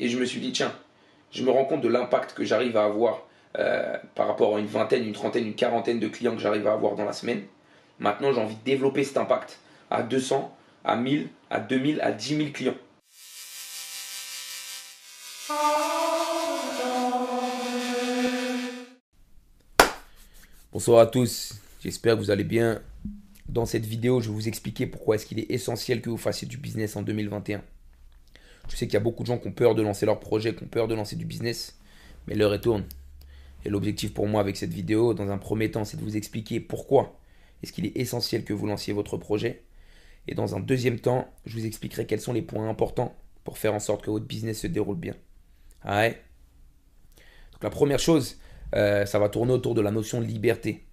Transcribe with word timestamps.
Et 0.00 0.08
je 0.08 0.18
me 0.18 0.24
suis 0.24 0.40
dit, 0.40 0.50
tiens, 0.50 0.72
je 1.30 1.44
me 1.44 1.50
rends 1.50 1.66
compte 1.66 1.82
de 1.82 1.88
l'impact 1.88 2.32
que 2.32 2.42
j'arrive 2.42 2.76
à 2.78 2.84
avoir 2.84 3.26
euh, 3.58 3.98
par 4.14 4.28
rapport 4.28 4.56
à 4.56 4.58
une 4.58 4.66
vingtaine, 4.66 5.04
une 5.04 5.12
trentaine, 5.12 5.46
une 5.46 5.54
quarantaine 5.54 6.00
de 6.00 6.08
clients 6.08 6.34
que 6.34 6.40
j'arrive 6.40 6.66
à 6.66 6.72
avoir 6.72 6.96
dans 6.96 7.04
la 7.04 7.12
semaine. 7.12 7.42
Maintenant, 7.98 8.32
j'ai 8.32 8.40
envie 8.40 8.56
de 8.56 8.64
développer 8.64 9.04
cet 9.04 9.18
impact 9.18 9.58
à 9.90 10.02
200, 10.02 10.56
à 10.84 10.96
1000, 10.96 11.28
à 11.50 11.60
2000, 11.60 12.00
à 12.00 12.12
10 12.12 12.36
000 12.36 12.48
clients. 12.50 12.74
Bonsoir 20.72 21.00
à 21.00 21.06
tous, 21.06 21.56
j'espère 21.82 22.14
que 22.14 22.20
vous 22.20 22.30
allez 22.30 22.44
bien. 22.44 22.80
Dans 23.48 23.66
cette 23.66 23.84
vidéo, 23.84 24.20
je 24.20 24.28
vais 24.28 24.34
vous 24.34 24.48
expliquer 24.48 24.86
pourquoi 24.86 25.16
est-ce 25.16 25.26
qu'il 25.26 25.40
est 25.40 25.50
essentiel 25.50 26.00
que 26.00 26.08
vous 26.08 26.16
fassiez 26.16 26.48
du 26.48 26.56
business 26.56 26.96
en 26.96 27.02
2021. 27.02 27.60
Je 28.70 28.76
sais 28.76 28.86
qu'il 28.86 28.94
y 28.94 28.96
a 28.96 29.00
beaucoup 29.00 29.22
de 29.22 29.26
gens 29.26 29.38
qui 29.38 29.48
ont 29.48 29.52
peur 29.52 29.74
de 29.74 29.82
lancer 29.82 30.06
leur 30.06 30.20
projet, 30.20 30.54
qui 30.54 30.62
ont 30.62 30.68
peur 30.68 30.88
de 30.88 30.94
lancer 30.94 31.16
du 31.16 31.24
business, 31.24 31.78
mais 32.26 32.34
l'heure 32.34 32.54
est 32.54 32.60
tourne. 32.60 32.84
Et 33.64 33.68
l'objectif 33.68 34.14
pour 34.14 34.26
moi 34.26 34.40
avec 34.40 34.56
cette 34.56 34.72
vidéo, 34.72 35.12
dans 35.12 35.28
un 35.30 35.38
premier 35.38 35.70
temps, 35.70 35.84
c'est 35.84 35.96
de 35.96 36.02
vous 36.02 36.16
expliquer 36.16 36.60
pourquoi 36.60 37.18
est-ce 37.62 37.72
qu'il 37.72 37.84
est 37.84 37.96
essentiel 37.96 38.44
que 38.44 38.52
vous 38.52 38.66
lanciez 38.66 38.92
votre 38.92 39.16
projet. 39.16 39.62
Et 40.28 40.34
dans 40.34 40.54
un 40.54 40.60
deuxième 40.60 40.98
temps, 40.98 41.28
je 41.44 41.58
vous 41.58 41.66
expliquerai 41.66 42.06
quels 42.06 42.20
sont 42.20 42.32
les 42.32 42.42
points 42.42 42.68
importants 42.68 43.14
pour 43.44 43.58
faire 43.58 43.74
en 43.74 43.80
sorte 43.80 44.04
que 44.04 44.10
votre 44.10 44.26
business 44.26 44.60
se 44.60 44.66
déroule 44.66 44.96
bien. 44.96 45.14
Ouais 45.84 46.22
Donc 47.52 47.62
la 47.62 47.70
première 47.70 47.98
chose, 47.98 48.38
euh, 48.74 49.04
ça 49.06 49.18
va 49.18 49.28
tourner 49.28 49.52
autour 49.52 49.74
de 49.74 49.80
la 49.80 49.90
notion 49.90 50.20
de 50.20 50.26
liberté. 50.26 50.84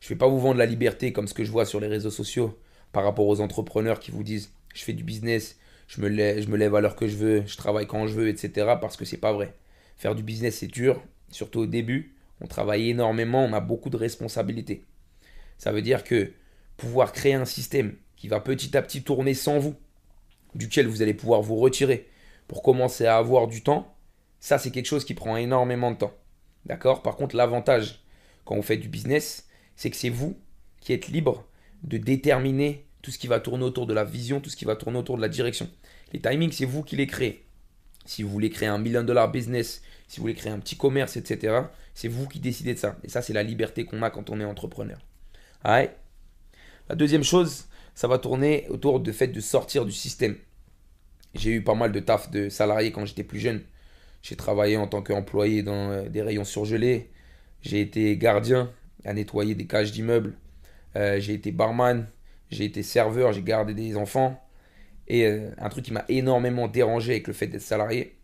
Je 0.00 0.06
ne 0.06 0.08
vais 0.10 0.18
pas 0.18 0.28
vous 0.28 0.38
vendre 0.38 0.58
la 0.58 0.66
liberté 0.66 1.12
comme 1.12 1.26
ce 1.26 1.34
que 1.34 1.44
je 1.44 1.50
vois 1.50 1.66
sur 1.66 1.80
les 1.80 1.88
réseaux 1.88 2.10
sociaux 2.10 2.58
par 2.92 3.04
rapport 3.04 3.26
aux 3.26 3.40
entrepreneurs 3.40 4.00
qui 4.00 4.10
vous 4.10 4.22
disent 4.22 4.52
je 4.74 4.84
fais 4.84 4.92
du 4.92 5.02
business, 5.02 5.58
je 5.88 6.02
me, 6.02 6.08
lève, 6.08 6.74
à 6.74 6.80
l'heure 6.80 6.96
que 6.96 7.08
je 7.08 7.16
veux, 7.16 7.42
je 7.46 7.56
travaille 7.56 7.86
quand 7.86 8.06
je 8.06 8.14
veux, 8.14 8.28
etc. 8.28 8.74
Parce 8.80 8.96
que 8.96 9.04
c'est 9.04 9.16
pas 9.16 9.32
vrai. 9.32 9.54
Faire 9.96 10.14
du 10.14 10.22
business, 10.22 10.58
c'est 10.58 10.66
dur, 10.66 11.02
surtout 11.30 11.60
au 11.60 11.66
début. 11.66 12.14
On 12.40 12.46
travaille 12.46 12.90
énormément, 12.90 13.42
on 13.44 13.52
a 13.52 13.60
beaucoup 13.60 13.90
de 13.90 13.96
responsabilités. 13.96 14.84
Ça 15.56 15.72
veut 15.72 15.82
dire 15.82 16.04
que 16.04 16.32
pouvoir 16.76 17.12
créer 17.12 17.34
un 17.34 17.46
système 17.46 17.96
qui 18.16 18.28
va 18.28 18.38
petit 18.38 18.76
à 18.76 18.82
petit 18.82 19.02
tourner 19.02 19.34
sans 19.34 19.58
vous, 19.58 19.74
duquel 20.54 20.86
vous 20.86 21.02
allez 21.02 21.14
pouvoir 21.14 21.42
vous 21.42 21.56
retirer 21.56 22.08
pour 22.46 22.62
commencer 22.62 23.06
à 23.06 23.16
avoir 23.16 23.48
du 23.48 23.62
temps, 23.62 23.96
ça 24.40 24.58
c'est 24.58 24.70
quelque 24.70 24.86
chose 24.86 25.04
qui 25.04 25.14
prend 25.14 25.36
énormément 25.36 25.90
de 25.90 25.96
temps. 25.96 26.14
D'accord? 26.64 27.02
Par 27.02 27.16
contre, 27.16 27.34
l'avantage 27.34 28.04
quand 28.44 28.54
vous 28.54 28.62
faites 28.62 28.80
du 28.80 28.88
business, 28.88 29.48
c'est 29.74 29.90
que 29.90 29.96
c'est 29.96 30.08
vous 30.10 30.38
qui 30.80 30.92
êtes 30.92 31.08
libre 31.08 31.46
de 31.82 31.98
déterminer 31.98 32.87
tout 33.02 33.10
ce 33.10 33.18
qui 33.18 33.26
va 33.26 33.40
tourner 33.40 33.64
autour 33.64 33.86
de 33.86 33.94
la 33.94 34.04
vision, 34.04 34.40
tout 34.40 34.50
ce 34.50 34.56
qui 34.56 34.64
va 34.64 34.76
tourner 34.76 34.98
autour 34.98 35.16
de 35.16 35.22
la 35.22 35.28
direction. 35.28 35.68
Les 36.12 36.20
timings, 36.20 36.52
c'est 36.52 36.64
vous 36.64 36.82
qui 36.82 36.96
les 36.96 37.06
créez. 37.06 37.44
Si 38.04 38.22
vous 38.22 38.30
voulez 38.30 38.50
créer 38.50 38.68
un 38.68 38.78
million 38.78 39.02
dollar 39.02 39.30
business, 39.30 39.82
si 40.08 40.16
vous 40.16 40.22
voulez 40.22 40.34
créer 40.34 40.52
un 40.52 40.58
petit 40.58 40.76
commerce, 40.76 41.16
etc., 41.16 41.62
c'est 41.94 42.08
vous 42.08 42.26
qui 42.26 42.40
décidez 42.40 42.74
de 42.74 42.78
ça. 42.78 42.96
Et 43.04 43.08
ça, 43.08 43.22
c'est 43.22 43.32
la 43.32 43.42
liberté 43.42 43.84
qu'on 43.84 44.02
a 44.02 44.10
quand 44.10 44.30
on 44.30 44.40
est 44.40 44.44
entrepreneur. 44.44 44.98
Ouais. 45.64 45.94
La 46.88 46.94
deuxième 46.94 47.24
chose, 47.24 47.66
ça 47.94 48.08
va 48.08 48.18
tourner 48.18 48.66
autour 48.70 49.00
du 49.00 49.12
fait 49.12 49.28
de 49.28 49.40
sortir 49.40 49.84
du 49.84 49.92
système. 49.92 50.36
J'ai 51.34 51.50
eu 51.50 51.62
pas 51.62 51.74
mal 51.74 51.92
de 51.92 52.00
taf 52.00 52.30
de 52.30 52.48
salariés 52.48 52.92
quand 52.92 53.04
j'étais 53.04 53.24
plus 53.24 53.40
jeune. 53.40 53.62
J'ai 54.22 54.36
travaillé 54.36 54.76
en 54.76 54.86
tant 54.86 55.02
qu'employé 55.02 55.62
dans 55.62 55.90
euh, 55.90 56.08
des 56.08 56.22
rayons 56.22 56.44
surgelés. 56.44 57.10
J'ai 57.62 57.80
été 57.80 58.16
gardien 58.16 58.72
à 59.04 59.12
nettoyer 59.12 59.54
des 59.54 59.66
cages 59.66 59.92
d'immeubles. 59.92 60.34
Euh, 60.96 61.20
j'ai 61.20 61.34
été 61.34 61.52
barman. 61.52 62.06
J'ai 62.50 62.64
été 62.64 62.82
serveur. 62.82 63.32
J'ai 63.32 63.42
gardé 63.42 63.74
des 63.74 63.96
enfants. 63.96 64.42
Et 65.08 65.26
euh, 65.26 65.50
un 65.58 65.68
truc 65.68 65.84
qui 65.84 65.92
m'a 65.92 66.04
énormément 66.08 66.68
dérangé 66.68 67.12
avec 67.12 67.26
le 67.26 67.32
fait 67.32 67.46
d'être 67.46 67.62
salarié, 67.62 68.18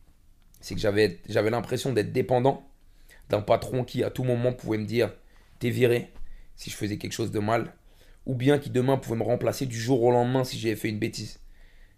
c'est 0.61 0.75
que 0.75 0.81
j'avais, 0.81 1.19
l'impression 1.50 1.92
d'être 1.92 2.12
dépendant 2.12 2.69
d'un 3.31 3.41
patron 3.41 3.84
qui 3.84 4.05
à 4.05 4.11
tout 4.11 4.22
moment 4.22 4.53
pouvait 4.53 4.77
me 4.77 4.84
dire 4.84 5.12
t'es 5.58 5.70
viré 5.70 6.11
si 6.56 6.70
je 6.70 6.77
faisais 6.77 6.98
quelque 6.98 7.12
chose 7.12 7.31
de 7.31 7.39
mal, 7.39 7.72
ou 8.26 8.34
bien 8.34 8.59
qui 8.59 8.71
demain 8.71 8.97
pouvait 8.98 9.16
me 9.16 9.25
remplacer 9.25 9.66
du 9.66 9.78
jour 9.78 10.03
au 10.03 10.10
lendemain 10.10 10.44
si 10.44 10.59
j'avais 10.59 10.77
fait 10.77 10.88
une 10.88 10.98
bêtise. 10.98 11.41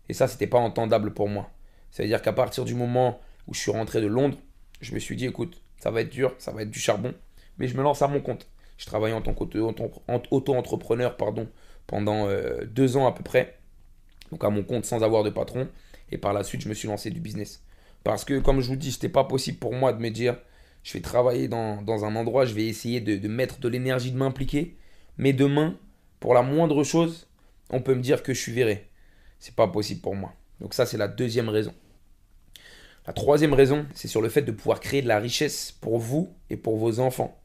Et 0.09 0.15
ça, 0.15 0.29
c'était 0.29 0.47
pas 0.47 0.59
entendable 0.59 1.13
pour 1.13 1.29
moi. 1.29 1.51
C'est-à-dire 1.91 2.23
qu'à 2.23 2.33
partir 2.33 2.65
du 2.65 2.75
moment 2.75 3.21
où 3.47 3.55
je 3.55 3.61
suis 3.61 3.73
rentré 3.73 4.01
de 4.01 4.07
Londres, 4.07 4.39
je 4.81 4.95
me 4.95 4.99
suis 4.99 5.17
dit, 5.17 5.27
écoute, 5.27 5.61
ça 5.79 5.91
va 5.91 6.01
être 6.01 6.11
dur, 6.11 6.35
ça 6.39 6.53
va 6.53 6.63
être 6.63 6.71
du 6.71 6.79
charbon, 6.79 7.13
mais 7.59 7.69
je 7.69 7.77
me 7.77 7.83
lance 7.83 8.03
à 8.03 8.09
mon 8.09 8.21
compte. 8.21 8.49
Je 8.79 8.87
travaillais 8.87 9.15
en 9.15 9.23
tant 9.23 9.35
qu'auto-entrepreneur 9.35 11.17
pardon, 11.17 11.49
pendant 11.87 12.29
euh, 12.29 12.65
deux 12.67 12.97
ans 12.97 13.07
à 13.07 13.13
peu 13.13 13.23
près, 13.23 13.59
donc 14.31 14.45
à 14.45 14.51
mon 14.51 14.63
compte 14.63 14.85
sans 14.85 15.03
avoir 15.03 15.23
de 15.23 15.31
patron, 15.31 15.69
et 16.11 16.19
par 16.19 16.33
la 16.33 16.45
suite, 16.45 16.63
je 16.63 16.69
me 16.69 16.75
suis 16.75 16.89
lancé 16.89 17.11
du 17.11 17.21
business. 17.21 17.63
Parce 18.05 18.25
que, 18.25 18.39
comme 18.39 18.61
je 18.61 18.69
vous 18.69 18.77
dis, 18.77 18.93
c'était 18.93 19.09
pas 19.09 19.25
possible 19.25 19.59
pour 19.59 19.75
moi 19.75 19.93
de 19.93 20.01
me 20.01 20.11
dire, 20.11 20.37
je 20.85 20.93
vais 20.93 21.01
travailler 21.01 21.49
dans, 21.49 22.05
un 22.05 22.15
endroit, 22.15 22.45
je 22.45 22.55
vais 22.55 22.67
essayer 22.67 23.01
de, 23.01 23.29
mettre 23.29 23.59
de 23.59 23.69
l'énergie, 23.69 24.13
de 24.13 24.17
m'impliquer, 24.17 24.77
mais 25.19 25.33
demain, 25.33 25.77
pour 26.21 26.33
la 26.33 26.43
moindre 26.43 26.85
chose, 26.85 27.29
on 27.71 27.83
peut 27.83 27.95
me 27.95 28.03
dire 28.03 28.23
que 28.23 28.33
je 28.33 28.41
suis 28.41 28.53
viré. 28.53 28.89
C'est 29.41 29.57
pas 29.57 29.67
possible 29.67 30.01
pour 30.01 30.15
moi. 30.15 30.33
Donc 30.61 30.75
ça, 30.75 30.87
c'est 30.87 30.97
la 30.97 31.09
deuxième 31.09 31.49
raison. 31.49 31.75
La 33.07 33.13
troisième 33.13 33.53
raison, 33.53 33.87
c'est 33.95 34.09
sur 34.09 34.23
le 34.23 34.29
fait 34.29 34.43
de 34.43 34.53
pouvoir 34.53 34.81
créer 34.81 35.03
de 35.03 35.09
la 35.09 35.19
richesse 35.19 35.73
pour 35.81 35.99
vous 35.99 36.33
et 36.51 36.57
pour 36.57 36.77
vos 36.77 37.01
enfants. 37.01 37.37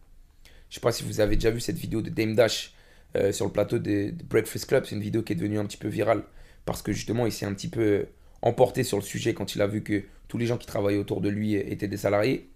Je 0.46 0.50
ne 0.50 0.74
sais 0.76 0.80
pas 0.80 0.92
si 0.92 1.04
vous 1.04 1.20
avez 1.20 1.36
déjà 1.36 1.52
vu 1.52 1.60
cette 1.60 1.78
vidéo 1.78 2.02
de 2.02 2.10
Dame 2.10 2.36
Dash 2.36 2.74
euh, 3.16 3.32
sur 3.32 3.46
le 3.46 3.52
plateau 3.52 3.80
de, 3.80 4.14
Breakfast 4.30 4.66
Club. 4.66 4.86
C'est 4.86 4.96
une 4.96 5.02
vidéo 5.02 5.24
qui 5.24 5.34
est 5.34 5.36
devenue 5.36 5.60
un 5.60 5.66
petit 5.66 5.78
peu 5.78 5.88
virale 5.88 6.24
parce 6.66 6.82
que 6.82 6.92
justement, 6.92 7.26
il 7.26 7.32
s'est 7.32 7.46
un 7.46 7.54
petit 7.54 7.68
peu 7.68 8.06
emporté 8.42 8.84
sur 8.84 8.98
le 8.98 9.04
sujet 9.04 9.34
quand 9.34 9.56
il 9.56 9.62
a 9.62 9.68
vu 9.68 9.84
que 9.84 10.04
tous 10.28 10.38
les 10.38 10.46
gens 10.46 10.58
qui 10.58 10.68
travaillaient 10.68 10.98
autour 10.98 11.22
de 11.22 11.30
lui 11.30 11.56
étaient 11.56 11.88
des 11.88 11.98
salariés. 11.98 12.50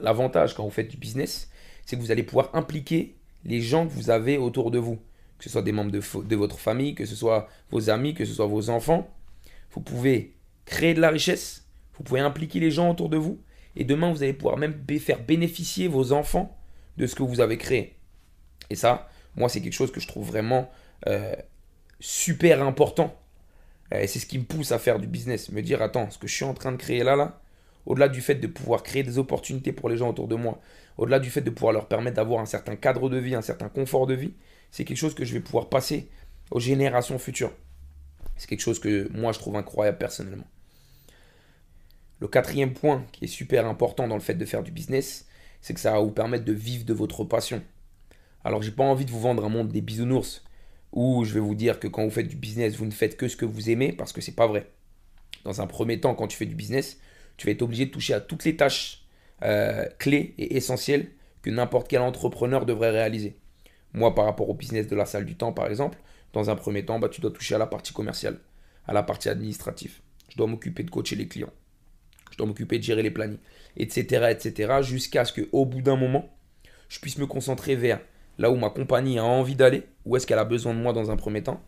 L'avantage 0.00 0.54
quand 0.54 0.64
vous 0.64 0.70
faites 0.70 0.88
du 0.88 0.96
business, 0.96 1.50
c'est 1.86 1.96
que 1.96 2.00
vous 2.00 2.10
allez 2.10 2.22
pouvoir 2.22 2.50
impliquer 2.54 3.14
les 3.44 3.60
gens 3.60 3.86
que 3.86 3.92
vous 3.92 4.10
avez 4.10 4.38
autour 4.38 4.70
de 4.70 4.78
vous, 4.78 4.98
que 5.38 5.44
ce 5.44 5.50
soit 5.50 5.62
des 5.62 5.72
membres 5.72 5.92
de, 5.92 6.00
de 6.22 6.36
votre 6.36 6.58
famille, 6.58 6.94
que 6.94 7.04
ce 7.04 7.14
soit 7.14 7.48
vos 7.70 7.90
amis, 7.90 8.14
que 8.14 8.24
ce 8.24 8.34
soit 8.34 8.46
vos 8.46 8.70
enfants. 8.70 9.08
Vous 9.72 9.80
pouvez 9.80 10.34
créer 10.66 10.94
de 10.94 11.00
la 11.00 11.10
richesse 11.10 11.64
vous 11.96 12.02
pouvez 12.02 12.20
impliquer 12.20 12.60
les 12.60 12.70
gens 12.70 12.90
autour 12.90 13.08
de 13.08 13.16
vous. 13.16 13.40
Et 13.76 13.84
demain, 13.84 14.12
vous 14.12 14.22
allez 14.22 14.32
pouvoir 14.32 14.56
même 14.56 14.84
faire 15.00 15.22
bénéficier 15.22 15.88
vos 15.88 16.12
enfants 16.12 16.56
de 16.96 17.06
ce 17.06 17.14
que 17.14 17.22
vous 17.22 17.40
avez 17.40 17.58
créé. 17.58 17.96
Et 18.70 18.76
ça, 18.76 19.08
moi, 19.36 19.48
c'est 19.48 19.60
quelque 19.60 19.72
chose 19.72 19.92
que 19.92 20.00
je 20.00 20.08
trouve 20.08 20.26
vraiment 20.26 20.70
euh, 21.06 21.34
super 22.00 22.62
important. 22.62 23.14
Et 23.92 24.06
c'est 24.06 24.18
ce 24.18 24.26
qui 24.26 24.38
me 24.38 24.44
pousse 24.44 24.72
à 24.72 24.78
faire 24.78 24.98
du 24.98 25.06
business. 25.06 25.50
Me 25.50 25.62
dire, 25.62 25.82
attends, 25.82 26.10
ce 26.10 26.18
que 26.18 26.26
je 26.26 26.34
suis 26.34 26.44
en 26.44 26.54
train 26.54 26.72
de 26.72 26.76
créer 26.76 27.04
là, 27.04 27.16
là, 27.16 27.40
au-delà 27.86 28.08
du 28.08 28.20
fait 28.20 28.34
de 28.36 28.46
pouvoir 28.46 28.82
créer 28.82 29.02
des 29.02 29.18
opportunités 29.18 29.72
pour 29.72 29.88
les 29.88 29.96
gens 29.96 30.08
autour 30.08 30.26
de 30.26 30.34
moi, 30.34 30.60
au-delà 30.96 31.18
du 31.18 31.30
fait 31.30 31.42
de 31.42 31.50
pouvoir 31.50 31.72
leur 31.72 31.86
permettre 31.86 32.16
d'avoir 32.16 32.40
un 32.40 32.46
certain 32.46 32.76
cadre 32.76 33.08
de 33.08 33.18
vie, 33.18 33.34
un 33.34 33.42
certain 33.42 33.68
confort 33.68 34.06
de 34.06 34.14
vie, 34.14 34.34
c'est 34.70 34.84
quelque 34.84 34.96
chose 34.96 35.14
que 35.14 35.24
je 35.24 35.34
vais 35.34 35.40
pouvoir 35.40 35.68
passer 35.68 36.08
aux 36.50 36.60
générations 36.60 37.18
futures. 37.18 37.52
C'est 38.36 38.48
quelque 38.48 38.60
chose 38.60 38.80
que 38.80 39.08
moi, 39.12 39.32
je 39.32 39.38
trouve 39.38 39.56
incroyable 39.56 39.98
personnellement. 39.98 40.46
Le 42.20 42.28
quatrième 42.28 42.72
point 42.72 43.04
qui 43.12 43.24
est 43.24 43.28
super 43.28 43.66
important 43.66 44.08
dans 44.08 44.14
le 44.14 44.20
fait 44.20 44.34
de 44.34 44.44
faire 44.44 44.62
du 44.62 44.70
business, 44.70 45.26
c'est 45.60 45.74
que 45.74 45.80
ça 45.80 45.92
va 45.92 46.00
vous 46.00 46.10
permettre 46.10 46.44
de 46.44 46.52
vivre 46.52 46.84
de 46.84 46.94
votre 46.94 47.24
passion. 47.24 47.62
Alors 48.44 48.62
j'ai 48.62 48.70
pas 48.70 48.84
envie 48.84 49.04
de 49.04 49.10
vous 49.10 49.20
vendre 49.20 49.44
un 49.44 49.48
monde 49.48 49.68
des 49.68 49.80
bisounours 49.80 50.44
où 50.92 51.24
je 51.24 51.34
vais 51.34 51.40
vous 51.40 51.54
dire 51.54 51.80
que 51.80 51.88
quand 51.88 52.04
vous 52.04 52.10
faites 52.10 52.28
du 52.28 52.36
business, 52.36 52.76
vous 52.76 52.86
ne 52.86 52.90
faites 52.90 53.16
que 53.16 53.28
ce 53.28 53.36
que 53.36 53.44
vous 53.44 53.70
aimez 53.70 53.92
parce 53.92 54.12
que 54.12 54.20
c'est 54.20 54.34
pas 54.34 54.46
vrai. 54.46 54.70
Dans 55.44 55.60
un 55.60 55.66
premier 55.66 56.00
temps, 56.00 56.14
quand 56.14 56.28
tu 56.28 56.36
fais 56.36 56.46
du 56.46 56.54
business, 56.54 56.98
tu 57.36 57.46
vas 57.46 57.52
être 57.52 57.62
obligé 57.62 57.86
de 57.86 57.90
toucher 57.90 58.14
à 58.14 58.20
toutes 58.20 58.44
les 58.44 58.56
tâches 58.56 59.04
euh, 59.42 59.86
clés 59.98 60.34
et 60.38 60.56
essentielles 60.56 61.08
que 61.42 61.50
n'importe 61.50 61.88
quel 61.88 62.00
entrepreneur 62.00 62.64
devrait 62.64 62.90
réaliser. 62.90 63.36
Moi, 63.92 64.14
par 64.14 64.24
rapport 64.24 64.48
au 64.48 64.54
business 64.54 64.86
de 64.86 64.96
la 64.96 65.06
salle 65.06 65.24
du 65.24 65.36
temps, 65.36 65.52
par 65.52 65.66
exemple, 65.66 65.98
dans 66.32 66.50
un 66.50 66.56
premier 66.56 66.84
temps, 66.84 66.98
bah, 66.98 67.08
tu 67.08 67.20
dois 67.20 67.30
toucher 67.30 67.54
à 67.54 67.58
la 67.58 67.66
partie 67.66 67.92
commerciale, 67.92 68.38
à 68.86 68.92
la 68.92 69.02
partie 69.02 69.28
administrative. 69.28 70.00
Je 70.30 70.36
dois 70.36 70.46
m'occuper 70.46 70.82
de 70.82 70.90
coacher 70.90 71.16
les 71.16 71.28
clients 71.28 71.52
je 72.34 72.38
dois 72.38 72.48
m'occuper 72.48 72.78
de 72.78 72.82
gérer 72.82 73.02
les 73.04 73.12
plannings, 73.12 73.38
etc., 73.76 74.26
etc., 74.30 74.82
jusqu'à 74.82 75.24
ce 75.24 75.40
qu'au 75.40 75.64
bout 75.66 75.82
d'un 75.82 75.94
moment, 75.94 76.36
je 76.88 76.98
puisse 76.98 77.16
me 77.18 77.26
concentrer 77.26 77.76
vers 77.76 78.00
là 78.38 78.50
où 78.50 78.56
ma 78.56 78.70
compagnie 78.70 79.18
a 79.18 79.24
envie 79.24 79.54
d'aller, 79.54 79.84
où 80.04 80.16
est-ce 80.16 80.26
qu'elle 80.26 80.38
a 80.38 80.44
besoin 80.44 80.74
de 80.74 80.78
moi 80.78 80.92
dans 80.92 81.10
un 81.10 81.16
premier 81.16 81.42
temps. 81.42 81.60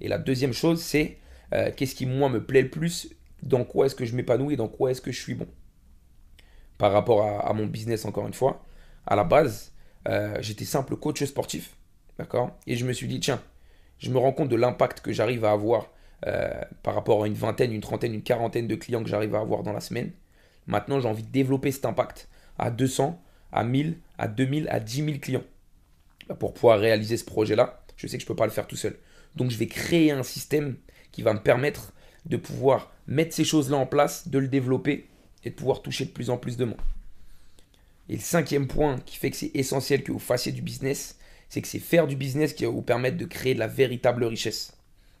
Et 0.00 0.08
la 0.08 0.18
deuxième 0.18 0.52
chose, 0.52 0.80
c'est 0.80 1.18
euh, 1.54 1.70
qu'est-ce 1.74 1.94
qui, 1.94 2.06
moi, 2.06 2.28
me 2.28 2.42
plaît 2.44 2.62
le 2.62 2.70
plus, 2.70 3.10
dans 3.42 3.64
quoi 3.64 3.86
est-ce 3.86 3.94
que 3.94 4.04
je 4.04 4.14
m'épanouis, 4.14 4.56
dans 4.56 4.68
quoi 4.68 4.90
est-ce 4.90 5.00
que 5.00 5.12
je 5.12 5.20
suis 5.20 5.34
bon. 5.34 5.46
Par 6.78 6.92
rapport 6.92 7.24
à, 7.26 7.52
mon 7.52 7.66
business, 7.66 8.04
encore 8.06 8.26
une 8.26 8.32
fois, 8.32 8.64
à 9.06 9.14
la 9.14 9.24
base, 9.24 9.72
euh, 10.08 10.38
j'étais 10.40 10.64
simple 10.64 10.96
coach 10.96 11.22
sportif, 11.24 11.76
d'accord 12.18 12.56
Et 12.66 12.76
je 12.76 12.86
me 12.86 12.92
suis 12.92 13.06
dit, 13.06 13.20
tiens, 13.20 13.42
je 13.98 14.10
me 14.10 14.18
rends 14.18 14.32
compte 14.32 14.48
de 14.48 14.56
l'impact 14.56 15.00
que 15.00 15.12
j'arrive 15.12 15.44
à 15.44 15.52
avoir 15.52 15.90
euh, 16.26 16.60
par 16.82 16.94
rapport 16.94 17.22
à 17.22 17.26
une 17.26 17.34
vingtaine, 17.34 17.72
une 17.72 17.80
trentaine, 17.82 18.14
une 18.14 18.22
quarantaine 18.22 18.66
de 18.66 18.74
clients 18.76 19.02
que 19.02 19.10
j'arrive 19.10 19.34
à 19.34 19.40
avoir 19.40 19.62
dans 19.62 19.72
la 19.72 19.80
semaine. 19.80 20.12
Maintenant, 20.66 21.00
j'ai 21.00 21.08
envie 21.08 21.22
de 21.22 21.30
développer 21.30 21.70
cet 21.70 21.84
impact 21.84 22.28
à 22.58 22.70
200, 22.70 23.20
à 23.52 23.64
1000, 23.64 23.98
à 24.16 24.28
2000, 24.28 24.68
à 24.70 24.80
10 24.80 25.04
000 25.04 25.18
clients. 25.18 25.42
Pour 26.38 26.54
pouvoir 26.54 26.78
réaliser 26.78 27.16
ce 27.16 27.24
projet-là, 27.24 27.82
je 27.96 28.06
sais 28.06 28.16
que 28.16 28.22
je 28.22 28.26
ne 28.26 28.28
peux 28.28 28.36
pas 28.36 28.46
le 28.46 28.52
faire 28.52 28.66
tout 28.66 28.76
seul. 28.76 28.96
Donc, 29.36 29.50
je 29.50 29.56
vais 29.56 29.66
créer 29.66 30.10
un 30.10 30.22
système 30.22 30.76
qui 31.12 31.22
va 31.22 31.34
me 31.34 31.40
permettre 31.40 31.92
de 32.26 32.36
pouvoir 32.36 32.92
mettre 33.06 33.34
ces 33.34 33.44
choses-là 33.44 33.76
en 33.76 33.86
place, 33.86 34.28
de 34.28 34.38
le 34.38 34.48
développer 34.48 35.08
et 35.44 35.50
de 35.50 35.54
pouvoir 35.54 35.82
toucher 35.82 36.04
de 36.04 36.10
plus 36.10 36.30
en 36.30 36.36
plus 36.36 36.56
de 36.56 36.64
monde. 36.64 36.80
Et 38.08 38.14
le 38.14 38.20
cinquième 38.20 38.66
point 38.66 38.98
qui 39.06 39.16
fait 39.16 39.30
que 39.30 39.36
c'est 39.36 39.52
essentiel 39.54 40.02
que 40.02 40.12
vous 40.12 40.18
fassiez 40.18 40.52
du 40.52 40.62
business, 40.62 41.18
c'est 41.48 41.62
que 41.62 41.68
c'est 41.68 41.78
faire 41.78 42.06
du 42.06 42.16
business 42.16 42.52
qui 42.52 42.64
va 42.64 42.70
vous 42.70 42.82
permettre 42.82 43.16
de 43.16 43.24
créer 43.24 43.54
de 43.54 43.58
la 43.58 43.66
véritable 43.66 44.24
richesse. 44.24 44.72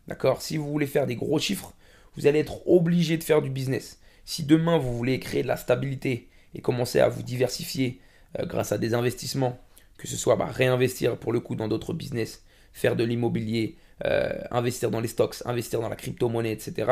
D'accord? 0.08 0.42
Si 0.42 0.56
vous 0.56 0.70
voulez 0.70 0.86
faire 0.86 1.06
des 1.06 1.16
gros 1.16 1.38
chiffres, 1.38 1.72
vous 2.16 2.26
allez 2.26 2.40
être 2.40 2.66
obligé 2.68 3.16
de 3.16 3.24
faire 3.24 3.42
du 3.42 3.50
business. 3.50 4.00
Si 4.24 4.42
demain 4.42 4.78
vous 4.78 4.96
voulez 4.96 5.20
créer 5.20 5.42
de 5.42 5.48
la 5.48 5.56
stabilité 5.56 6.28
et 6.54 6.60
commencer 6.60 7.00
à 7.00 7.08
vous 7.08 7.22
diversifier 7.22 8.00
euh, 8.38 8.46
grâce 8.46 8.72
à 8.72 8.78
des 8.78 8.94
investissements, 8.94 9.60
que 10.00 10.08
ce 10.08 10.16
soit 10.16 10.36
bah, 10.36 10.46
réinvestir 10.46 11.18
pour 11.18 11.30
le 11.30 11.40
coup 11.40 11.54
dans 11.54 11.68
d'autres 11.68 11.92
business, 11.92 12.42
faire 12.72 12.96
de 12.96 13.04
l'immobilier, 13.04 13.76
euh, 14.06 14.32
investir 14.50 14.90
dans 14.90 15.00
les 15.00 15.08
stocks, 15.08 15.36
investir 15.44 15.78
dans 15.82 15.90
la 15.90 15.96
crypto-monnaie, 15.96 16.52
etc. 16.52 16.90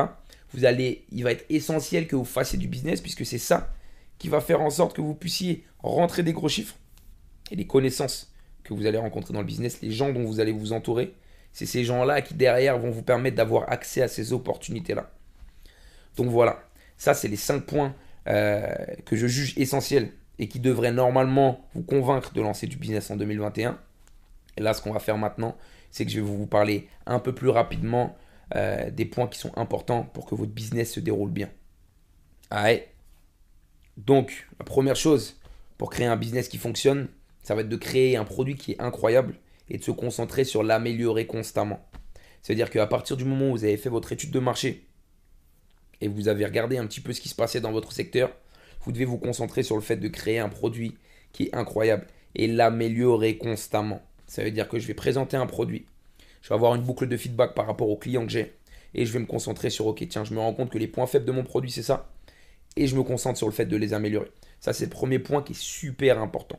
Il 0.55 1.25
va 1.25 1.33
être 1.33 1.47
essentiel 1.49 2.07
que 2.07 2.17
vous 2.17 2.27
fassiez 2.27 2.59
du 2.59 2.69
business 2.69 3.01
puisque 3.01 3.25
c'est 3.25 3.39
ça 3.39 3.73
qui 4.19 4.29
va 4.29 4.43
faire 4.43 4.61
en 4.61 4.69
sorte 4.69 4.95
que 4.95 5.01
vous 5.01 5.15
puissiez 5.15 5.65
rentrer 5.79 6.23
des 6.23 6.35
gros 6.35 6.51
chiffres 6.51 6.77
et 7.51 7.57
les 7.57 7.67
connaissances 7.67 8.31
que 8.63 8.75
vous 8.75 8.85
allez 8.85 8.99
rencontrer 8.99 9.33
dans 9.33 9.41
le 9.41 9.47
business, 9.47 9.81
les 9.81 9.91
gens 9.91 10.13
dont 10.13 10.25
vous 10.25 10.41
allez 10.41 10.53
vous 10.53 10.75
entourer, 10.75 11.15
c'est 11.55 11.65
ces 11.65 11.85
gens-là 11.85 12.21
qui 12.21 12.35
derrière 12.35 12.79
vont 12.79 12.91
vous 12.91 13.03
permettre 13.03 13.37
d'avoir 13.37 13.73
accès 13.73 14.03
à 14.03 14.09
ces 14.09 14.35
opportunités-là. 14.35 15.11
Donc 16.19 16.27
voilà, 16.27 16.63
ça 16.99 17.15
c'est 17.15 17.29
les 17.29 17.37
5 17.37 17.61
points 17.65 17.95
euh, 18.27 18.75
que 19.07 19.17
je 19.17 19.27
juge 19.27 19.55
essentiels 19.57 20.13
et 20.39 20.49
qui 20.49 20.61
devraient 20.61 20.93
normalement 20.93 21.67
vous 21.75 21.83
convaincre 21.83 22.33
de 22.33 22.41
lancer 22.41 22.67
du 22.67 22.77
business 22.77 23.11
en 23.11 23.17
2021. 23.17 23.79
Et 24.57 24.61
là, 24.61 24.75
ce 24.75 24.83
qu'on 24.83 24.93
va 24.93 25.01
faire 25.01 25.19
maintenant, 25.19 25.57
c'est 25.91 26.05
que 26.05 26.11
je 26.11 26.21
vais 26.21 26.27
vous 26.27 26.47
parler 26.47 26.89
un 27.07 27.19
peu 27.19 27.35
plus 27.35 27.49
rapidement 27.49 28.17
euh, 28.55 28.91
des 28.91 29.05
points 29.05 29.27
qui 29.27 29.39
sont 29.39 29.57
importants 29.57 30.03
pour 30.03 30.27
que 30.27 30.35
votre 30.35 30.53
business 30.53 30.93
se 30.93 31.01
déroule 31.01 31.31
bien. 31.31 31.51
Allez. 32.51 32.87
Donc, 33.97 34.47
la 34.59 34.65
première 34.65 34.97
chose 34.97 35.41
pour 35.77 35.91
créer 35.91 36.07
un 36.07 36.17
business 36.17 36.49
qui 36.49 36.59
fonctionne, 36.59 37.09
ça 37.43 37.55
va 37.55 37.63
être 37.63 37.69
de 37.69 37.77
créer 37.77 38.17
un 38.17 38.25
produit 38.25 38.57
qui 38.57 38.73
est 38.73 38.81
incroyable 38.81 39.35
et 39.69 39.79
de 39.79 39.83
se 39.83 39.91
concentrer 39.91 40.45
sur 40.45 40.63
l'améliorer 40.63 41.27
constamment. 41.27 41.81
C'est-à-dire 42.43 42.71
qu'à 42.71 42.87
partir 42.87 43.17
du 43.17 43.25
moment 43.25 43.51
où 43.51 43.53
vous 43.53 43.65
avez 43.65 43.77
fait 43.77 43.89
votre 43.89 44.13
étude 44.13 44.31
de 44.31 44.39
marché 44.39 44.87
et 46.01 46.09
vous 46.09 46.29
avez 46.29 46.45
regardé 46.45 46.79
un 46.79 46.87
petit 46.87 47.01
peu 47.01 47.13
ce 47.13 47.21
qui 47.21 47.29
se 47.29 47.35
passait 47.35 47.61
dans 47.61 47.73
votre 47.73 47.93
secteur, 47.93 48.31
vous 48.83 48.93
devez 48.93 49.05
vous 49.05 49.19
concentrer 49.19 49.63
sur 49.63 49.77
le 49.77 49.83
fait 49.83 49.97
de 49.97 50.09
créer 50.09 50.39
un 50.39 50.49
produit 50.49 50.97
qui 51.33 51.45
est 51.45 51.55
incroyable 51.55 52.07
et 52.35 52.47
l'améliorer 52.47 53.39
constamment. 53.39 54.03
Ça 54.27 54.43
veut 54.43 54.51
dire 54.51 54.69
que 54.69 54.79
je 54.79 54.87
vais 54.87 54.95
présenter 54.95 55.37
un 55.37 55.47
produit, 55.47 55.87
je 56.43 56.49
vais 56.49 56.55
avoir 56.55 56.75
une 56.75 56.83
boucle 56.83 57.09
de 57.09 57.17
feedback 57.17 57.55
par 57.55 57.67
rapport 57.67 57.89
aux 57.89 57.97
clients 57.97 58.27
que 58.27 58.33
j'ai 58.33 58.55
et 58.95 59.05
je 59.05 59.13
vais 59.13 59.19
me 59.19 59.27
concentrer 59.27 59.71
sur 59.71 59.87
ok 59.87 60.07
tiens 60.09 60.25
je 60.25 60.33
me 60.33 60.41
rends 60.41 60.55
compte 60.55 60.71
que 60.71 60.79
les 60.79 60.87
points 60.87 61.07
faibles 61.07 61.27
de 61.27 61.33
mon 61.33 61.45
produit 61.45 61.71
c'est 61.71 61.83
ça 61.83 62.11
et 62.77 62.87
je 62.87 62.97
me 62.97 63.03
concentre 63.03 63.37
sur 63.37 63.47
le 63.47 63.53
fait 63.53 63.67
de 63.67 63.77
les 63.77 63.93
améliorer. 63.93 64.31
Ça 64.61 64.73
c'est 64.73 64.85
le 64.85 64.91
premier 64.91 65.19
point 65.19 65.43
qui 65.43 65.53
est 65.53 65.61
super 65.61 66.21
important. 66.21 66.59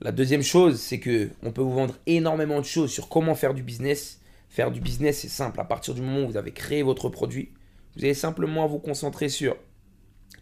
La 0.00 0.12
deuxième 0.12 0.42
chose 0.42 0.80
c'est 0.80 0.98
que 0.98 1.30
on 1.42 1.52
peut 1.52 1.62
vous 1.62 1.74
vendre 1.74 1.94
énormément 2.06 2.60
de 2.60 2.64
choses 2.64 2.90
sur 2.90 3.08
comment 3.08 3.34
faire 3.34 3.54
du 3.54 3.62
business. 3.62 4.20
Faire 4.48 4.70
du 4.70 4.80
business 4.80 5.18
c'est 5.20 5.28
simple. 5.28 5.60
À 5.60 5.64
partir 5.64 5.94
du 5.94 6.00
moment 6.00 6.22
où 6.22 6.30
vous 6.30 6.36
avez 6.36 6.52
créé 6.52 6.82
votre 6.82 7.08
produit, 7.08 7.52
vous 7.94 8.04
allez 8.04 8.14
simplement 8.14 8.66
vous 8.66 8.78
concentrer 8.78 9.28
sur 9.28 9.56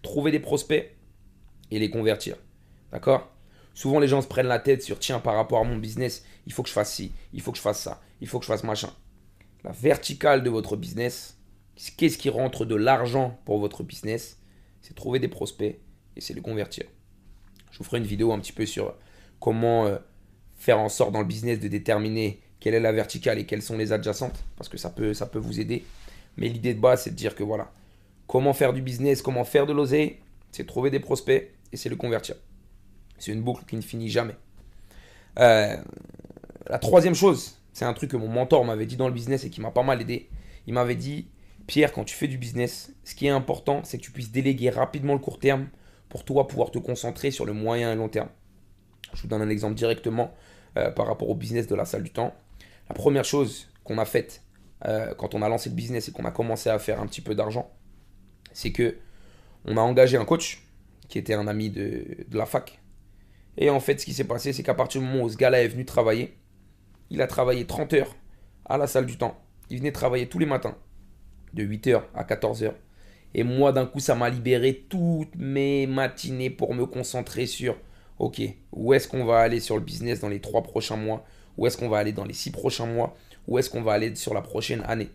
trouver 0.03 0.31
des 0.31 0.41
prospects 0.41 0.96
et 1.71 1.79
les 1.79 1.91
convertir. 1.91 2.37
D'accord? 2.93 3.31
Souvent 3.75 4.01
les 4.01 4.09
gens 4.09 4.23
se 4.23 4.27
prennent 4.27 4.47
la 4.47 4.59
tête 4.59 4.83
sur 4.83 4.99
tiens 4.99 5.21
par 5.21 5.35
rapport 5.35 5.61
à 5.61 5.65
mon 5.65 5.77
business, 5.77 6.25
il 6.47 6.53
faut 6.53 6.63
que 6.63 6.69
je 6.69 6.75
fasse 6.75 6.95
ci, 6.95 7.13
il 7.33 7.43
faut 7.43 7.53
que 7.53 7.59
je 7.59 7.63
fasse 7.63 7.81
ça, 7.81 8.01
il 8.21 8.29
faut 8.29 8.39
que 8.39 8.45
je 8.45 8.51
fasse 8.51 8.65
machin. 8.65 8.91
La 9.65 9.73
verticale 9.73 10.43
de 10.43 10.49
votre 10.49 10.77
business, 10.77 11.37
qu'est-ce 11.97 12.17
qui 12.17 12.31
rentre 12.31 12.65
de 12.65 12.75
l'argent 12.75 13.39
pour 13.45 13.59
votre 13.59 13.83
business 13.83 14.39
C'est 14.81 14.95
trouver 14.95 15.19
des 15.19 15.29
prospects 15.29 15.79
et 16.17 16.21
c'est 16.21 16.33
les 16.33 16.41
convertir. 16.41 16.87
Je 17.71 17.79
vous 17.79 17.85
ferai 17.85 17.99
une 17.99 18.05
vidéo 18.05 18.33
un 18.33 18.39
petit 18.39 18.53
peu 18.53 18.65
sur 18.65 18.95
comment 19.41 19.87
euh, 19.87 19.99
faire 20.57 20.79
en 20.79 20.89
sorte 20.89 21.13
dans 21.13 21.21
le 21.21 21.27
business 21.27 21.61
de 21.61 21.69
déterminer 21.69 22.41
quelle 22.61 22.75
est 22.75 22.81
la 22.81 22.93
verticale 22.93 23.39
et 23.39 23.45
quelles 23.45 23.63
sont 23.63 23.77
les 23.77 23.93
adjacentes, 23.93 24.45
parce 24.57 24.69
que 24.69 24.79
ça 24.79 24.89
peut, 24.89 25.13
ça 25.13 25.27
peut 25.27 25.39
vous 25.39 25.61
aider. 25.61 25.85
Mais 26.39 26.49
l'idée 26.49 26.73
de 26.73 26.81
base, 26.81 27.03
c'est 27.03 27.11
de 27.11 27.17
dire 27.17 27.35
que 27.35 27.43
voilà, 27.43 27.71
comment 28.27 28.55
faire 28.55 28.73
du 28.73 28.81
business, 28.81 29.21
comment 29.21 29.45
faire 29.45 29.67
de 29.67 29.73
l'oseille, 29.73 30.17
c'est 30.53 30.67
trouver 30.67 30.91
des 30.91 31.01
prospects 31.01 31.53
et 31.73 31.77
c'est 31.77 31.89
le 31.89 31.97
convertir. 31.97 32.37
C'est 33.19 33.33
une 33.33 33.43
boucle 33.43 33.65
qui 33.67 33.77
ne 33.77 33.81
finit 33.81 34.09
jamais. 34.09 34.37
Euh, 35.39 35.77
la 36.69 36.79
troisième 36.79 37.15
chose, 37.15 37.59
c'est 37.73 37.85
un 37.85 37.93
truc 37.93 38.11
que 38.11 38.17
mon 38.17 38.29
mentor 38.29 38.65
m'avait 38.65 38.87
dit 38.87 38.97
dans 38.97 39.09
le 39.09 39.15
business 39.15 39.45
et 39.45 39.51
qui 39.51 39.61
m'a 39.61 39.71
pas 39.71 39.83
mal 39.83 40.01
aidé. 40.01 40.29
Il 40.67 40.75
m'avait 40.75 40.97
dit, 40.97 41.29
Pierre, 41.67 41.93
quand 41.93 42.05
tu 42.05 42.15
fais 42.15 42.29
du 42.29 42.39
business, 42.39 42.93
ce 43.05 43.15
qui 43.15 43.27
est 43.27 43.31
important, 43.31 43.83
c'est 43.85 43.99
que 43.99 44.03
tu 44.03 44.11
puisses 44.11 44.31
déléguer 44.31 44.71
rapidement 44.71 45.13
le 45.13 45.19
court 45.19 45.39
terme 45.39 45.69
pour 46.09 46.25
toi 46.25 46.47
pouvoir 46.47 46.71
te 46.71 46.79
concentrer 46.79 47.31
sur 47.31 47.45
le 47.45 47.53
moyen 47.53 47.93
et 47.93 47.97
long 47.97 48.09
terme. 48.09 48.29
Je 49.13 49.23
vous 49.23 49.29
donne 49.29 49.43
un 49.43 49.49
exemple 49.49 49.75
directement 49.75 50.35
euh, 50.77 50.91
par 50.91 51.07
rapport 51.07 51.29
au 51.29 51.35
business 51.35 51.67
de 51.67 51.75
la 51.75 51.85
salle 51.85 52.03
du 52.03 52.11
temps. 52.11 52.35
La 52.89 52.95
première 52.95 53.25
chose 53.25 53.69
qu'on 53.85 53.99
a 53.99 54.05
faite 54.05 54.43
euh, 54.85 55.15
quand 55.15 55.35
on 55.35 55.43
a 55.43 55.49
lancé 55.49 55.71
le 55.71 55.75
business 55.75 56.09
et 56.09 56.13
qu'on 56.13 56.25
a 56.25 56.31
commencé 56.31 56.69
à 56.69 56.79
faire 56.79 57.01
un 57.01 57.07
petit 57.07 57.21
peu 57.21 57.35
d'argent, 57.35 57.71
c'est 58.53 58.73
que 58.73 58.97
on 59.65 59.77
a 59.77 59.81
engagé 59.81 60.17
un 60.17 60.25
coach 60.25 60.66
qui 61.09 61.19
était 61.19 61.35
un 61.35 61.47
ami 61.47 61.71
de, 61.71 62.05
de 62.29 62.39
la 62.39 62.47
fac. 62.47 62.81
Et 63.59 63.71
en 63.71 63.81
fait, 63.81 64.01
ce 64.01 64.05
qui 64.05 64.13
s'est 64.13 64.25
passé, 64.25 64.53
c'est 64.53 64.63
qu'à 64.63 64.75
partir 64.75 65.01
du 65.01 65.07
moment 65.07 65.25
où 65.25 65.29
ce 65.29 65.37
gars-là 65.37 65.63
est 65.63 65.69
venu 65.69 65.85
travailler, 65.85 66.37
il 67.11 67.23
a 67.23 67.27
travaillé 67.27 67.67
30 67.67 67.93
heures 67.95 68.17
à 68.65 68.77
la 68.77 68.87
salle 68.87 69.07
du 69.07 69.17
temps. 69.17 69.39
Il 69.71 69.79
venait 69.79 69.93
travailler 69.93 70.29
tous 70.29 70.39
les 70.39 70.47
matins, 70.47 70.77
de 71.55 71.65
8h 71.65 72.03
à 72.15 72.25
14h. 72.25 72.73
Et 73.35 73.43
moi, 73.43 73.73
d'un 73.73 73.87
coup, 73.87 74.01
ça 74.01 74.15
m'a 74.15 74.31
libéré 74.31 74.87
toutes 74.89 75.35
mes 75.37 75.87
matinées 75.87 76.51
pour 76.51 76.75
me 76.75 76.87
concentrer 76.87 77.47
sur, 77.47 77.77
ok, 78.19 78.41
où 78.73 78.95
est-ce 78.95 79.09
qu'on 79.09 79.25
va 79.25 79.41
aller 79.41 79.61
sur 79.61 79.77
le 79.77 79.83
business 79.83 80.21
dans 80.21 80.29
les 80.29 80.41
3 80.41 80.63
prochains 80.63 80.97
mois? 80.97 81.25
Où 81.57 81.67
est-ce 81.67 81.77
qu'on 81.77 81.89
va 81.89 81.99
aller 81.99 82.13
dans 82.13 82.25
les 82.25 82.35
6 82.35 82.51
prochains 82.51 82.87
mois? 82.87 83.17
Où 83.47 83.59
est-ce 83.59 83.71
qu'on 83.71 83.83
va 83.83 83.93
aller 83.93 84.15
sur 84.15 84.35
la 84.35 84.43
prochaine 84.43 84.83
année? 84.87 85.11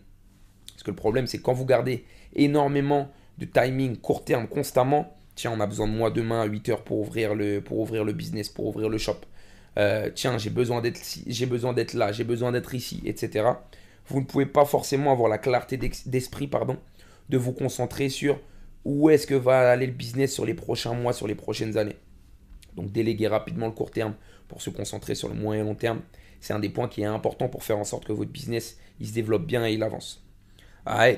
Parce 0.68 0.82
que 0.82 0.90
le 0.90 0.96
problème, 0.96 1.26
c'est 1.26 1.40
quand 1.40 1.52
vous 1.52 1.66
gardez 1.66 2.04
énormément 2.34 3.10
de 3.38 3.44
timing 3.44 3.96
court 3.96 4.24
terme 4.24 4.48
constamment, 4.48 5.14
tiens, 5.34 5.52
on 5.52 5.60
a 5.60 5.66
besoin 5.66 5.88
de 5.88 5.92
moi 5.92 6.10
demain 6.10 6.42
à 6.42 6.48
8h 6.48 6.82
pour 6.82 6.98
ouvrir 7.00 7.34
le, 7.34 7.60
pour 7.60 7.78
ouvrir 7.78 8.04
le 8.04 8.12
business, 8.12 8.48
pour 8.48 8.66
ouvrir 8.66 8.88
le 8.88 8.98
shop. 8.98 9.18
Euh, 9.78 10.10
tiens, 10.14 10.38
j'ai 10.38 10.50
besoin 10.50 10.80
d'être 10.82 11.00
j'ai 11.26 11.46
besoin 11.46 11.72
d'être 11.72 11.94
là, 11.94 12.12
j'ai 12.12 12.24
besoin 12.24 12.52
d'être 12.52 12.74
ici, 12.74 13.02
etc. 13.06 13.46
Vous 14.08 14.20
ne 14.20 14.24
pouvez 14.24 14.46
pas 14.46 14.64
forcément 14.64 15.12
avoir 15.12 15.28
la 15.28 15.38
clarté 15.38 15.78
d'esprit, 15.78 16.46
pardon, 16.46 16.76
de 17.28 17.38
vous 17.38 17.52
concentrer 17.52 18.08
sur 18.08 18.38
où 18.84 19.10
est-ce 19.10 19.26
que 19.26 19.34
va 19.34 19.70
aller 19.70 19.86
le 19.86 19.92
business 19.92 20.34
sur 20.34 20.44
les 20.44 20.54
prochains 20.54 20.92
mois, 20.92 21.12
sur 21.12 21.28
les 21.28 21.34
prochaines 21.34 21.78
années. 21.78 21.96
Donc 22.74 22.90
déléguer 22.90 23.28
rapidement 23.28 23.66
le 23.66 23.72
court 23.72 23.90
terme 23.90 24.14
pour 24.48 24.60
se 24.60 24.70
concentrer 24.70 25.14
sur 25.14 25.28
le 25.28 25.34
moyen 25.34 25.62
et 25.62 25.66
long 25.66 25.74
terme, 25.74 26.00
c'est 26.40 26.52
un 26.52 26.58
des 26.58 26.68
points 26.68 26.88
qui 26.88 27.02
est 27.02 27.06
important 27.06 27.48
pour 27.48 27.62
faire 27.62 27.78
en 27.78 27.84
sorte 27.84 28.04
que 28.04 28.12
votre 28.12 28.30
business 28.30 28.76
il 29.00 29.06
se 29.06 29.12
développe 29.12 29.46
bien 29.46 29.66
et 29.66 29.72
il 29.72 29.82
avance. 29.82 30.22
Ah 30.84 31.08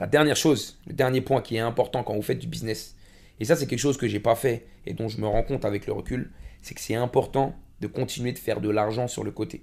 La 0.00 0.06
dernière 0.06 0.36
chose, 0.36 0.78
le 0.86 0.92
dernier 0.92 1.20
point 1.20 1.40
qui 1.40 1.56
est 1.56 1.60
important 1.60 2.02
quand 2.02 2.14
vous 2.14 2.22
faites 2.22 2.38
du 2.38 2.48
business, 2.48 2.95
et 3.40 3.44
ça 3.44 3.56
c'est 3.56 3.66
quelque 3.66 3.78
chose 3.78 3.96
que 3.96 4.08
j'ai 4.08 4.20
pas 4.20 4.34
fait 4.34 4.66
et 4.86 4.94
dont 4.94 5.08
je 5.08 5.20
me 5.20 5.26
rends 5.26 5.42
compte 5.42 5.64
avec 5.64 5.86
le 5.86 5.92
recul, 5.92 6.32
c'est 6.62 6.74
que 6.74 6.80
c'est 6.80 6.94
important 6.94 7.54
de 7.80 7.86
continuer 7.86 8.32
de 8.32 8.38
faire 8.38 8.60
de 8.60 8.70
l'argent 8.70 9.08
sur 9.08 9.24
le 9.24 9.30
côté. 9.30 9.62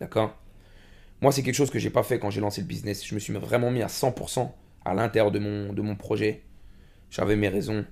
D'accord? 0.00 0.36
Moi, 1.20 1.32
c'est 1.32 1.42
quelque 1.42 1.54
chose 1.54 1.70
que 1.70 1.78
j'ai 1.78 1.90
pas 1.90 2.02
fait 2.02 2.18
quand 2.18 2.30
j'ai 2.30 2.40
lancé 2.40 2.60
le 2.60 2.66
business. 2.66 3.04
Je 3.06 3.14
me 3.14 3.20
suis 3.20 3.32
vraiment 3.32 3.70
mis 3.70 3.82
à 3.82 3.86
100% 3.86 4.50
à 4.84 4.94
l'intérieur 4.94 5.32
de 5.32 5.38
mon, 5.38 5.72
de 5.72 5.80
mon 5.80 5.96
projet. 5.96 6.42
J'avais 7.10 7.36
mes 7.36 7.48
raisons. 7.48 7.86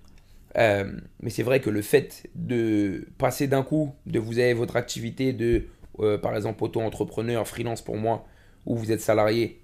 Euh, 0.58 0.92
mais 1.20 1.30
c'est 1.30 1.42
vrai 1.42 1.60
que 1.60 1.70
le 1.70 1.80
fait 1.80 2.28
de 2.34 3.08
passer 3.16 3.46
d'un 3.46 3.62
coup, 3.62 3.94
de 4.04 4.18
vous 4.18 4.38
avez 4.38 4.52
votre 4.52 4.76
activité 4.76 5.32
de, 5.32 5.68
euh, 6.00 6.18
par 6.18 6.36
exemple, 6.36 6.62
auto-entrepreneur, 6.62 7.48
freelance 7.48 7.80
pour 7.80 7.96
moi, 7.96 8.26
où 8.66 8.76
vous 8.76 8.92
êtes 8.92 9.00
salarié, 9.00 9.62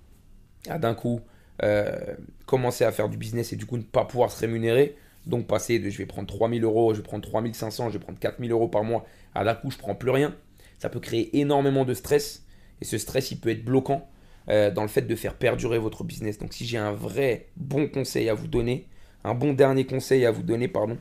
à 0.68 0.78
d'un 0.78 0.94
coup 0.94 1.20
euh, 1.62 2.16
commencer 2.47 2.85
à 2.85 2.92
faire 2.92 3.08
du 3.08 3.18
business 3.18 3.52
et 3.52 3.56
du 3.56 3.66
coup 3.66 3.76
ne 3.76 3.82
pas 3.82 4.04
pouvoir 4.04 4.32
se 4.32 4.40
rémunérer, 4.40 4.97
donc 5.26 5.46
passer 5.46 5.78
de 5.78 5.90
je 5.90 5.98
vais 5.98 6.06
prendre 6.06 6.28
3000 6.28 6.64
euros, 6.64 6.94
je 6.94 6.98
vais 6.98 7.04
prendre 7.04 7.26
3500, 7.26 7.88
je 7.88 7.94
vais 7.94 7.98
prendre 7.98 8.18
4000 8.18 8.50
euros 8.52 8.68
par 8.68 8.84
mois, 8.84 9.04
à 9.34 9.44
d'un 9.44 9.54
coup 9.54 9.70
je 9.70 9.78
prends 9.78 9.94
plus 9.94 10.10
rien, 10.10 10.34
ça 10.78 10.88
peut 10.88 11.00
créer 11.00 11.38
énormément 11.38 11.84
de 11.84 11.94
stress. 11.94 12.44
Et 12.80 12.84
ce 12.84 12.96
stress, 12.96 13.30
il 13.30 13.40
peut 13.40 13.50
être 13.50 13.64
bloquant 13.64 14.08
euh, 14.48 14.70
dans 14.70 14.82
le 14.82 14.88
fait 14.88 15.02
de 15.02 15.14
faire 15.14 15.34
perdurer 15.34 15.78
votre 15.78 16.04
business. 16.04 16.38
Donc 16.38 16.52
si 16.52 16.64
j'ai 16.64 16.78
un 16.78 16.92
vrai 16.92 17.48
bon 17.56 17.88
conseil 17.88 18.28
à 18.28 18.34
vous 18.34 18.46
donner, 18.46 18.87
un 19.25 19.34
bon 19.34 19.52
dernier 19.52 19.84
conseil 19.84 20.25
à 20.25 20.30
vous 20.30 20.42
donner, 20.42 20.68
pardon, 20.68 20.96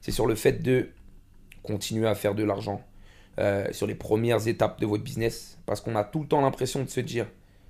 c'est 0.00 0.10
sur 0.10 0.26
le 0.26 0.34
fait 0.34 0.62
de 0.62 0.88
continuer 1.62 2.08
à 2.08 2.14
faire 2.14 2.34
de 2.34 2.42
l'argent 2.42 2.82
euh, 3.38 3.68
sur 3.72 3.86
les 3.86 3.94
premières 3.94 4.48
étapes 4.48 4.80
de 4.80 4.86
votre 4.86 5.04
business. 5.04 5.58
Parce 5.66 5.80
qu'on 5.80 5.96
a 5.96 6.04
tout 6.04 6.22
le 6.22 6.28
temps 6.28 6.40
l'impression 6.40 6.82
de 6.82 6.88
se 6.88 7.00
dire, 7.00 7.26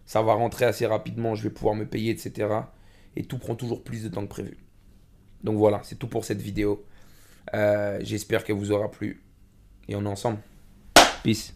ça 0.07 0.23
va 0.23 0.35
rentrer 0.35 0.65
assez 0.65 0.87
rapidement, 0.87 1.35
je 1.35 1.43
vais 1.43 1.51
pouvoir 1.51 1.75
me 1.75 1.85
payer, 1.85 2.13
etc. 2.13 2.49
Et 3.17 3.25
tout 3.25 3.39
prend 3.39 3.57
toujours 3.57 3.83
plus 3.83 4.05
de 4.05 4.09
temps 4.09 4.23
que 4.23 4.29
prévu. 4.29 4.57
Donc 5.43 5.57
voilà, 5.57 5.81
c'est 5.85 5.99
tout 5.99 6.09
pour 6.09 6.25
cette 6.25 6.41
vidéo. 6.41 6.85
Euh, 7.55 7.99
j'espère 8.03 8.45
qu'elle 8.45 8.57
vous 8.57 8.73
aura 8.73 8.91
plu. 8.91 9.23
Et 9.89 9.97
on 9.97 10.05
est 10.05 10.09
ensemble. 10.09 10.39
Peace. 11.23 11.53